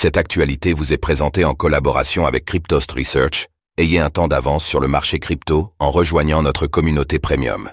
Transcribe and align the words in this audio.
Cette 0.00 0.16
actualité 0.16 0.74
vous 0.74 0.92
est 0.92 0.96
présentée 0.96 1.44
en 1.44 1.54
collaboration 1.54 2.24
avec 2.24 2.44
Cryptost 2.44 2.92
Research. 2.92 3.48
Ayez 3.78 3.98
un 3.98 4.10
temps 4.10 4.28
d'avance 4.28 4.64
sur 4.64 4.78
le 4.78 4.86
marché 4.86 5.18
crypto 5.18 5.72
en 5.80 5.90
rejoignant 5.90 6.40
notre 6.40 6.68
communauté 6.68 7.18
premium. 7.18 7.68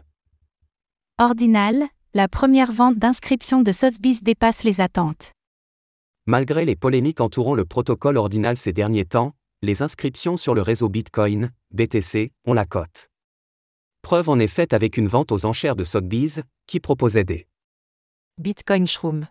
Ordinal, 1.19 1.83
la 2.15 2.27
première 2.27 2.71
vente 2.71 2.97
d'inscription 2.97 3.61
de 3.61 3.71
Sotheby's 3.71 4.23
dépasse 4.23 4.63
les 4.63 4.81
attentes. 4.81 5.33
Malgré 6.25 6.65
les 6.65 6.75
polémiques 6.75 7.21
entourant 7.21 7.53
le 7.53 7.63
protocole 7.63 8.18
Ordinal 8.18 8.57
ces 8.57 8.73
derniers 8.73 9.05
temps, 9.05 9.34
les 9.62 9.84
inscriptions 9.84 10.36
sur 10.36 10.55
le 10.55 10.64
réseau 10.64 10.89
Bitcoin, 10.89 11.52
BTC, 11.76 12.32
ont 12.48 12.54
la 12.54 12.66
cote. 12.66 13.12
Preuve 14.02 14.30
en 14.30 14.39
est 14.39 14.48
faite 14.48 14.73
avec 14.73 14.98
une 14.98 15.07
vente 15.07 15.32
aux 15.32 15.46
enchères 15.46 15.76
de 15.76 15.84
Sotheby's, 15.84 16.42
qui 16.66 16.80
proposait 16.80 17.23
des 17.23 17.46
Bitcoin 18.39 18.88
Shroom. 18.88 19.28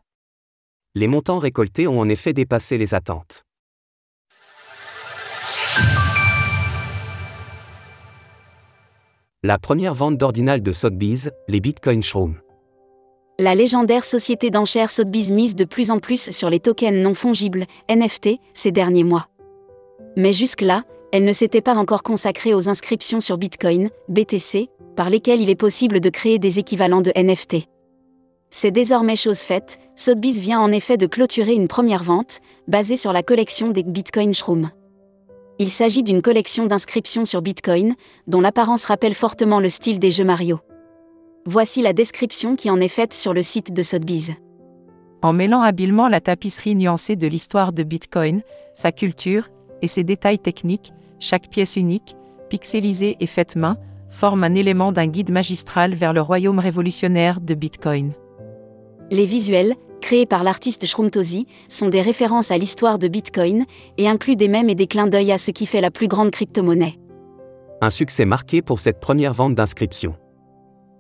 Les 0.97 1.09
montants 1.09 1.41
récoltés 1.41 1.89
ont 1.89 1.99
en 1.99 2.09
effet 2.09 2.33
dépassé 2.33 2.79
les 2.79 2.95
attentes. 2.95 3.43
La 9.43 9.59
première 9.59 9.93
vente 9.93 10.17
d'ordinal 10.17 10.63
de 10.63 10.71
Sotheby's, 10.71 11.33
les 11.49 11.59
Bitcoin 11.59 12.01
Shroom. 12.01 12.37
La 13.41 13.57
légendaire 13.57 14.05
société 14.05 14.51
d'enchères 14.51 14.93
Sotheby's 14.93 15.33
mise 15.33 15.57
de 15.57 15.65
plus 15.65 15.91
en 15.91 15.99
plus 15.99 16.31
sur 16.31 16.49
les 16.49 16.61
tokens 16.61 17.03
non 17.03 17.15
fongibles, 17.15 17.65
NFT, 17.91 18.39
ces 18.53 18.71
derniers 18.71 19.03
mois. 19.03 19.27
Mais 20.17 20.33
jusque-là, 20.33 20.85
elle 21.11 21.25
ne 21.25 21.33
s'était 21.33 21.61
pas 21.61 21.77
encore 21.77 22.05
consacrée 22.05 22.55
aux 22.55 22.69
inscriptions 22.69 23.21
sur 23.21 23.37
Bitcoin, 23.37 23.91
BTC, 24.09 24.69
par 24.95 25.11
lesquelles 25.11 25.41
il 25.41 25.51
est 25.51 25.57
possible 25.57 25.99
de 25.99 26.09
créer 26.09 26.39
des 26.39 26.61
équivalents 26.61 27.03
de 27.03 27.11
NFT. 27.17 27.67
C'est 28.57 28.71
désormais 28.71 29.17
chose 29.17 29.41
faite, 29.41 29.81
Sotheby's 29.97 30.39
vient 30.39 30.61
en 30.61 30.71
effet 30.71 30.97
de 30.97 31.09
clôturer 31.09 31.55
une 31.55 31.67
première 31.67 32.05
vente, 32.05 32.39
basée 32.69 32.95
sur 32.95 33.13
la 33.13 33.25
collection 33.25 33.73
des 33.73 33.83
Bitcoin 33.83 34.33
Shroom. 34.33 34.71
Il 35.59 35.71
s'agit 35.71 36.05
d'une 36.05 36.23
collection 36.23 36.67
d'inscriptions 36.67 37.25
sur 37.25 37.43
Bitcoin, 37.43 37.97
dont 38.29 38.41
l'apparence 38.41 38.85
rappelle 38.85 39.17
fortement 39.17 39.59
le 39.59 39.69
style 39.69 39.99
des 39.99 40.13
jeux 40.13 40.25
Mario. 40.25 40.61
Voici 41.47 41.83
la 41.83 41.93
description 41.93 42.55
qui 42.55 42.71
en 42.71 42.81
est 42.81 42.87
faite 42.87 43.13
sur 43.13 43.35
le 43.35 43.43
site 43.43 43.73
de 43.73 43.83
Sotheby's. 43.83 44.31
En 45.21 45.33
mêlant 45.33 45.63
habilement 45.63 46.07
la 46.07 46.21
tapisserie 46.21 46.77
nuancée 46.77 47.17
de 47.17 47.27
l'histoire 47.27 47.73
de 47.73 47.83
Bitcoin, 47.83 48.43
sa 48.73 48.93
culture, 48.93 49.51
et 49.83 49.89
ses 49.89 50.05
détails 50.05 50.39
techniques, 50.39 50.93
chaque 51.19 51.51
pièce 51.51 51.75
unique, 51.75 52.15
pixelisée 52.51 53.17
et 53.19 53.27
faite 53.27 53.57
main, 53.57 53.79
forme 54.11 54.45
un 54.45 54.55
élément 54.55 54.93
d'un 54.93 55.09
guide 55.09 55.33
magistral 55.33 55.97
vers 55.97 56.13
le 56.13 56.21
royaume 56.21 56.61
révolutionnaire 56.61 57.41
de 57.41 57.55
Bitcoin. 57.55 58.13
Les 59.11 59.27
visuels, 59.27 59.75
créés 60.01 60.27
par 60.27 60.45
l'artiste 60.45 60.87
Shroomtozi, 60.87 61.47
sont 61.69 61.89
des 61.89 62.01
références 62.01 62.51
à 62.51 62.59
l'histoire 62.59 62.99
de 62.99 63.09
Bitcoin 63.09 63.65
et 63.99 64.09
incluent 64.09 64.37
des 64.37 64.49
mèmes 64.49 64.71
et 64.71 64.75
des 64.75 64.87
clins 64.87 65.07
d'œil 65.07 65.33
à 65.33 65.39
ce 65.39 65.51
qui 65.51 65.67
fait 65.67 65.81
la 65.81 65.91
plus 65.91 66.09
grande 66.09 66.31
crypto-monnaie. 66.31 66.99
Un 67.81 67.91
succès 67.91 68.25
marqué 68.25 68.63
pour 68.63 68.81
cette 68.81 69.01
première 69.01 69.35
vente 69.35 69.55
d'inscription. 69.55 70.15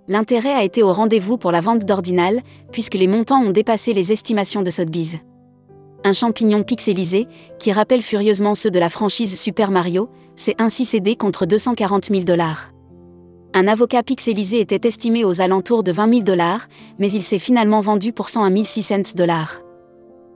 L'intérêt 0.06 0.52
a 0.52 0.64
été 0.64 0.82
au 0.82 0.92
rendez-vous 0.92 1.38
pour 1.38 1.50
la 1.50 1.62
vente 1.62 1.86
d'Ordinal, 1.86 2.42
puisque 2.72 2.94
les 2.94 3.06
montants 3.06 3.42
ont 3.42 3.52
dépassé 3.52 3.94
les 3.94 4.12
estimations 4.12 4.62
de 4.62 4.68
Sotheby's. 4.68 5.16
Un 6.04 6.12
champignon 6.12 6.62
pixelisé, 6.62 7.26
qui 7.58 7.72
rappelle 7.72 8.02
furieusement 8.02 8.54
ceux 8.54 8.70
de 8.70 8.78
la 8.78 8.90
franchise 8.90 9.40
Super 9.40 9.70
Mario, 9.70 10.10
s'est 10.36 10.56
ainsi 10.58 10.84
cédé 10.84 11.16
contre 11.16 11.46
240 11.46 12.06
000 12.10 12.24
dollars. 12.24 12.73
Un 13.56 13.68
avocat 13.68 14.02
pixelisé 14.02 14.58
était 14.58 14.88
estimé 14.88 15.24
aux 15.24 15.40
alentours 15.40 15.84
de 15.84 15.92
20 15.92 16.10
000 16.10 16.22
dollars, 16.24 16.66
mais 16.98 17.08
il 17.12 17.22
s'est 17.22 17.38
finalement 17.38 17.80
vendu 17.80 18.12
pour 18.12 18.28
101 18.28 18.64
600 18.64 19.14
dollars. 19.14 19.60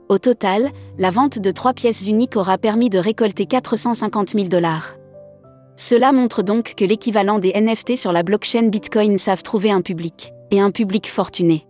Au 0.07 0.17
total, 0.19 0.69
la 0.97 1.11
vente 1.11 1.37
de 1.37 1.51
trois 1.51 1.73
pièces 1.73 2.07
uniques 2.07 2.37
aura 2.37 2.57
permis 2.57 2.89
de 2.89 2.97
récolter 2.97 3.45
450 3.45 4.29
000 4.29 4.47
dollars. 4.47 4.95
Cela 5.75 6.13
montre 6.13 6.43
donc 6.43 6.75
que 6.75 6.85
l'équivalent 6.85 7.39
des 7.39 7.51
NFT 7.51 7.97
sur 7.97 8.13
la 8.13 8.23
blockchain 8.23 8.69
Bitcoin 8.69 9.17
savent 9.17 9.43
trouver 9.43 9.71
un 9.71 9.81
public, 9.81 10.31
et 10.51 10.61
un 10.61 10.71
public 10.71 11.09
fortuné. 11.09 11.67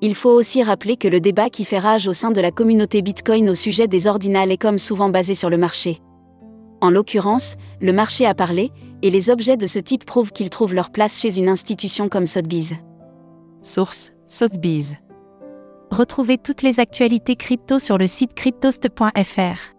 Il 0.00 0.16
faut 0.16 0.30
aussi 0.30 0.64
rappeler 0.64 0.96
que 0.96 1.06
le 1.06 1.20
débat 1.20 1.48
qui 1.48 1.64
fait 1.64 1.78
rage 1.78 2.08
au 2.08 2.12
sein 2.12 2.32
de 2.32 2.40
la 2.40 2.50
communauté 2.50 3.02
Bitcoin 3.02 3.48
au 3.50 3.54
sujet 3.54 3.86
des 3.86 4.08
ordinales 4.08 4.50
est 4.50 4.60
comme 4.60 4.78
souvent 4.78 5.10
basé 5.10 5.34
sur 5.34 5.48
le 5.48 5.58
marché. 5.58 6.00
En 6.80 6.90
l'occurrence, 6.90 7.54
le 7.80 7.92
marché 7.92 8.26
a 8.26 8.34
parlé, 8.34 8.70
et 9.02 9.10
les 9.10 9.30
objets 9.30 9.56
de 9.56 9.66
ce 9.66 9.78
type 9.78 10.04
prouvent 10.04 10.32
qu'ils 10.32 10.50
trouvent 10.50 10.74
leur 10.74 10.90
place 10.90 11.20
chez 11.20 11.38
une 11.38 11.48
institution 11.48 12.08
comme 12.08 12.26
Sotheby's. 12.26 12.74
Source 13.62 14.12
Sotheby's. 14.28 14.96
Retrouvez 15.90 16.38
toutes 16.38 16.62
les 16.62 16.80
actualités 16.80 17.36
crypto 17.36 17.78
sur 17.78 17.98
le 17.98 18.06
site 18.06 18.34
cryptost.fr. 18.34 19.75